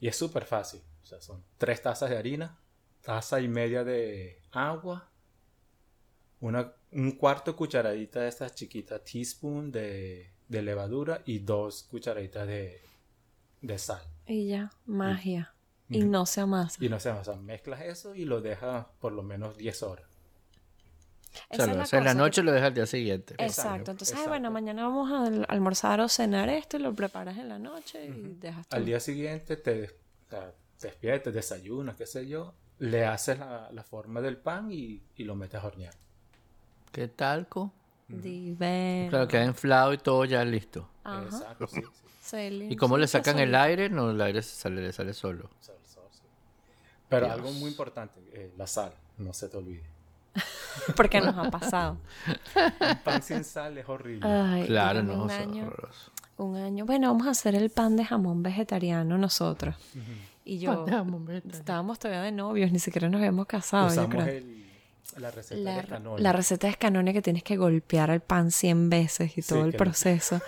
[0.00, 0.80] Y es súper fácil.
[1.02, 2.58] O sea, son tres tazas de harina,
[3.02, 5.10] taza y media de agua,
[6.40, 12.46] una, un cuarto de cucharadita de estas chiquitas, teaspoon de, de levadura y dos cucharaditas
[12.46, 12.80] de,
[13.60, 14.02] de sal.
[14.26, 15.52] Y ya, magia.
[15.88, 16.10] Y Ujú.
[16.10, 16.84] no se amasa.
[16.84, 20.06] Y no o sea, mezclas eso y lo dejas por lo menos 10 horas.
[21.50, 22.86] O sea, Esa lo es la haces en la noche que- lo dejas al día
[22.86, 23.34] siguiente.
[23.38, 23.90] Exacto.
[23.92, 27.48] Entonces, ay, bueno, mañana vamos a al- almorzar o cenar esto y lo preparas en
[27.48, 28.84] la noche y dejas Al todo.
[28.84, 34.20] día siguiente te, o te despiertas, desayunas, qué sé yo, le haces la, la forma
[34.20, 35.94] del pan y, y lo metes a hornear.
[36.92, 37.72] ¿Qué talco?
[38.08, 39.10] Divino.
[39.10, 40.88] Claro, queda inflado y todo ya listo.
[41.04, 41.24] Ajá.
[41.24, 41.82] Exacto, sí,
[42.22, 42.66] sí.
[42.70, 43.88] ¿Y cómo le sacan el aire?
[43.88, 45.50] No, el aire se sale, le sale solo.
[45.60, 46.22] Sal, sal, sí.
[47.08, 47.38] Pero Dios.
[47.38, 49.84] algo muy importante, eh, la sal, no se te olvide.
[50.96, 51.96] Porque nos ha pasado.
[52.56, 54.28] Un pan sin sal es horrible.
[54.28, 55.72] Ay, Claro, no, un año,
[56.36, 56.84] un año.
[56.86, 59.74] Bueno, vamos a hacer el pan de jamón vegetariano nosotros.
[60.44, 60.86] Y yo
[61.50, 64.26] estábamos todavía de novios, ni siquiera nos habíamos casado, yo Usamos creo.
[64.36, 64.66] el-
[65.18, 66.22] la receta La, de canola.
[66.22, 69.64] la receta es canone que tienes que golpear el pan 100 veces y Sí, todo
[69.64, 70.40] el que- proceso.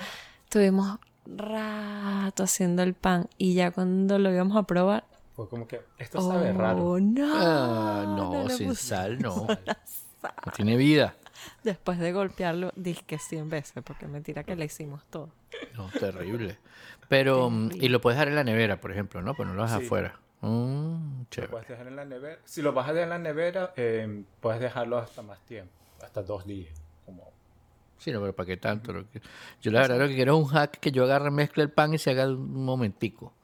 [0.51, 5.05] Tuvimos rato haciendo el pan y ya cuando lo íbamos a probar,
[5.38, 6.85] Fue como que, esto sabe raro.
[6.85, 9.46] oh no, Ah, no, sin sal no.
[9.87, 10.35] Sal.
[10.44, 11.14] No tiene vida.
[11.62, 15.31] Después de golpearlo, dije 100 veces, porque mentira que le hicimos todo.
[15.77, 16.59] No, terrible.
[17.09, 19.35] Pero, mm, y lo puedes dejar en la nevera, por ejemplo, ¿no?
[19.35, 19.87] Pues no lo dejas Sí.
[19.87, 20.18] afuera.
[20.40, 22.38] Mm, Lo puedes dejar en la nevera.
[22.44, 25.72] Si lo vas a dejar en la nevera, eh, puedes dejarlo hasta más tiempo,
[26.03, 26.74] hasta dos días.
[27.07, 27.31] Como,
[27.98, 28.92] Sí, no, pero ¿para qué tanto?
[28.92, 29.20] Lo que-
[29.62, 31.94] Yo la verdad lo que quiero es un hack que yo agarre, mezcle el pan
[31.94, 33.35] y se haga un momentico.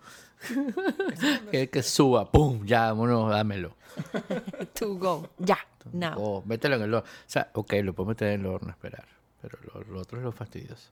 [1.50, 2.64] Que, que suba, ¡pum!
[2.66, 3.74] Ya, vámonos, dámelo.
[4.78, 5.58] To go, ya,
[5.92, 6.42] now.
[6.46, 7.08] Mételo en el horno.
[7.08, 9.04] O sea, ok, lo puedo meter en el horno, esperar.
[9.40, 10.90] Pero lo, lo otro es lo fastidioso.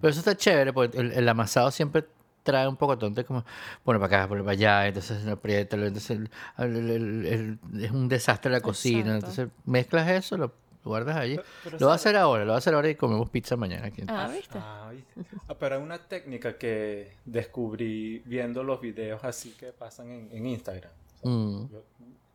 [0.00, 2.04] Pero eso está chévere, porque el, el amasado siempre
[2.42, 3.44] trae un poco tonto como
[3.84, 9.16] pone para acá, para allá, entonces aprieta, entonces el- el- es un desastre la cocina,
[9.16, 9.16] Exacto.
[9.42, 10.52] entonces mezclas eso, lo
[10.88, 11.36] guardas allí.
[11.36, 13.56] Pero- pero lo voy a hacer ahora, lo voy a hacer ahora y comemos pizza
[13.56, 14.00] mañana aquí.
[14.02, 14.58] en- Ah, ¿viste?
[14.60, 15.36] Ah, ¿viste?
[15.48, 20.46] Ah, pero hay una técnica que descubrí viendo los videos así que pasan en, en
[20.46, 20.90] Instagram.
[21.22, 21.66] Mm.
[21.70, 21.82] Yo-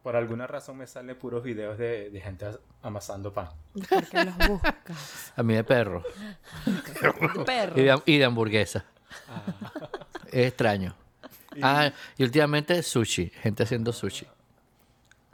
[0.01, 3.47] por alguna razón me salen puros videos de, de gente as- amasando pan.
[3.73, 5.33] Porque los buscas.
[5.35, 6.03] A mí de perro
[7.45, 7.79] Perro.
[7.79, 8.83] y de, y de hamburguesa.
[9.29, 9.43] Ah.
[10.27, 10.93] Es extraño.
[11.61, 14.25] Ah, y últimamente sushi, gente haciendo sushi.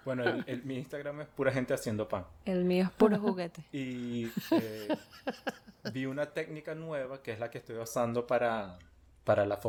[0.05, 2.25] Bueno, el- el- mi Instagram es pura gente haciendo pan.
[2.45, 3.63] El mío es puro juguete.
[3.71, 4.87] Y eh,
[5.93, 8.77] vi una técnica nueva que es la que estoy usando para,
[9.23, 9.59] para la.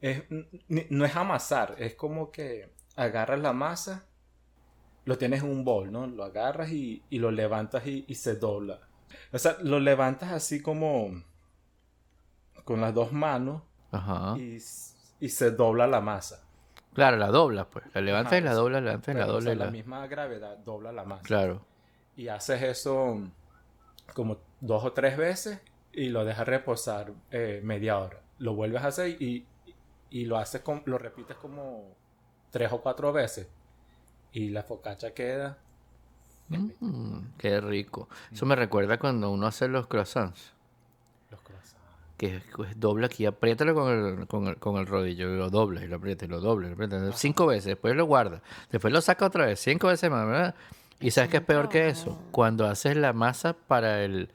[0.00, 4.04] Es, n- no es amasar, es como que agarras la masa,
[5.04, 6.06] lo tienes en un bol, ¿no?
[6.06, 8.80] Lo agarras y, y lo levantas y, y se dobla.
[9.32, 11.22] O sea, lo levantas así como
[12.64, 14.36] con las dos manos Ajá.
[14.38, 14.58] y,
[15.20, 16.42] y se dobla la masa.
[16.96, 17.84] Claro, la dobla, pues.
[17.94, 18.56] La levantas Ajá, y la sí.
[18.56, 21.04] dobla, la levantas y la Bueno, o dobla sea, y la misma gravedad dobla la
[21.04, 21.22] masa.
[21.22, 21.64] Claro.
[22.16, 23.20] y haces eso
[24.14, 25.60] como dos o tres veces
[25.92, 28.20] y lo dejas reposar eh, media hora.
[28.38, 29.46] Lo vuelves a hacer y,
[30.10, 31.94] y lo haces con, lo repites como
[32.50, 33.48] tres o cuatro veces
[34.32, 35.58] y la focacha queda.
[36.48, 38.08] Mm, qué rico.
[38.32, 40.54] Eso me recuerda cuando uno hace los croissants.
[42.16, 45.50] Que es- es dobla aquí, apriétalo con el, con el, con el rodillo, y lo
[45.50, 47.12] dobla, y lo aprieta, y lo dobla, y lo aprieta.
[47.12, 48.40] Cinco veces, después lo guarda,
[48.70, 50.54] después lo saca otra vez, cinco veces más, ¿verdad?
[51.00, 52.18] ¿Y sabes qué es peor que eso?
[52.30, 54.30] Cuando haces la masa para el...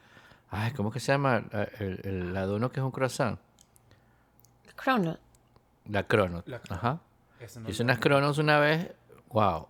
[0.50, 1.42] Ay, ¿cómo que se llama?
[1.50, 3.38] La- El, el adorno que es un croissant.
[4.76, 5.18] Cronut.
[5.88, 6.46] La cronut.
[6.46, 6.78] La cronut.
[6.84, 7.00] Ajá.
[7.66, 8.92] Hice unas cronos una vez,
[9.30, 9.66] wow.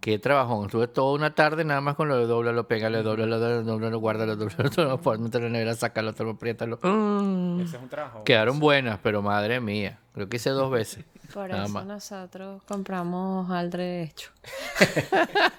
[0.00, 0.66] Qué trabajón.
[0.66, 3.38] Estuve toda una tarde nada más con lo de dobla, lo pega, lo dobla, lo
[3.40, 6.12] dobla, lo dobla, lo guarda, lo dobla, lo dobla, lo meter en la nevera, sacarlo,
[6.16, 6.78] lo apriétalo.
[6.82, 7.60] Mm.
[7.60, 8.22] Ese es un trabajo.
[8.24, 9.98] Quedaron buenas, pero madre mía.
[10.14, 11.04] Creo que hice dos veces.
[11.34, 11.86] Por Nada eso más.
[11.86, 14.30] nosotros compramos al derecho.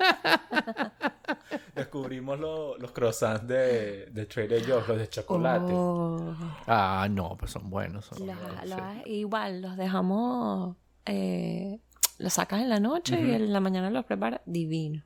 [1.76, 5.72] Descubrimos lo- los croissants de, de Trader Joe's, los de chocolate.
[5.74, 6.34] Oh,
[6.66, 8.06] Ah, no, pues son buenos.
[8.06, 9.10] son los- buenos, sí.
[9.12, 10.76] igual, los dejamos,
[11.06, 11.80] eh,
[12.18, 14.42] los sacas en la noche y en la mañana los preparas.
[14.46, 15.04] Divino.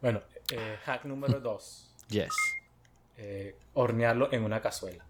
[0.00, 1.94] Bueno, eh, hack número dos.
[2.08, 2.30] Yes.
[3.16, 5.04] eh, hornearlo en una cazuela.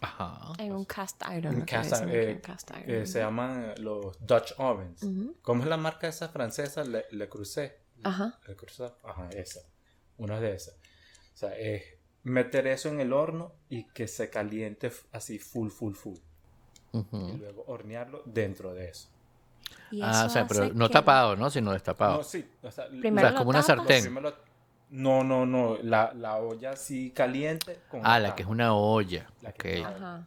[0.00, 0.52] Ajá.
[0.58, 1.54] En un cast iron.
[1.54, 2.84] Un cast eh, cast iron.
[2.86, 5.02] que se llaman los Dutch ovens.
[5.02, 5.36] Ujú.
[5.42, 6.82] ¿Cómo es la marca esa francesa?
[6.82, 7.78] Le, Le Creuset.
[8.02, 8.40] Ajá.
[8.48, 8.92] Le Creuset.
[9.04, 9.60] Ajá, esa.
[10.18, 10.74] Una de esas.
[10.74, 11.84] O sea, es
[12.24, 16.18] meter eso en el horno y que se caliente así full, full, full.
[16.94, 19.08] Y luego hornearlo dentro de eso.
[19.90, 21.50] Y Ah, o sea, pero no que- tapado, ¿no?
[21.50, 22.18] Sino destapado.
[22.18, 22.44] No, sí.
[22.62, 23.76] O sea, Primero O sea, lo como una tapas.
[23.78, 24.02] sartén.
[24.04, 24.34] primero-
[24.90, 25.78] no, no, no.
[25.82, 27.78] La, la olla así caliente.
[27.90, 29.26] Con Ah, la que es una olla.
[29.42, 29.56] La Ok.
[29.56, 30.26] que- Ajá.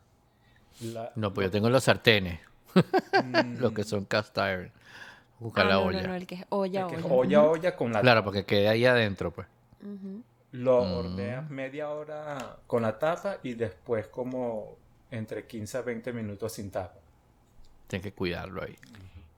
[0.82, 2.40] La- No, pues yo tengo los sartenes,
[3.24, 4.72] mm, los que son cast iron.
[5.40, 6.08] Busca Ah, la no, no, olla.
[6.08, 7.14] no, el que es olla, el que es olla.
[7.14, 8.26] olla, olla con la Claro, tapa.
[8.26, 9.48] porque queda ahí adentro, pues.
[9.82, 10.22] Ujú.
[10.54, 11.50] Lo Mm.
[11.50, 14.78] media hora con la tapa y después como
[15.12, 16.96] entre 15 a 20 minutos sin tapa.
[17.88, 18.76] Tienes que cuidarlo ahí.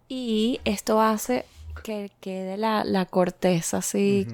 [0.08, 1.46] Y esto hace
[1.84, 4.26] que quede la, la corteza así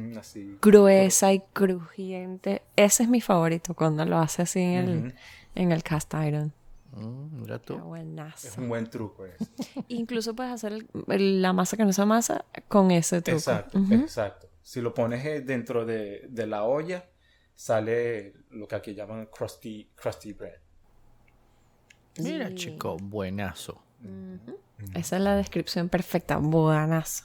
[0.61, 2.61] gruesa y crujiente.
[2.75, 5.15] Ese es mi favorito cuando lo hace así en el,
[5.55, 6.53] en el cast iron.
[6.95, 7.95] Mm, mira Está tú.
[7.95, 9.45] Es un buen truco eso.
[9.87, 13.37] Incluso puedes hacer el- el- la masa que no se amasa con ese truco.
[13.37, 14.47] Exacto, exacto.
[14.61, 17.09] Si lo pones eh, dentro de, de la olla,
[17.55, 20.59] sale lo que aquí llaman crusty, crusty bread.
[22.19, 22.55] Mira, Sí.
[22.55, 23.81] chico, buenazo.
[24.03, 24.57] Ujú.
[24.93, 26.37] Esa es la descripción perfecta.
[26.37, 27.23] Buenazo.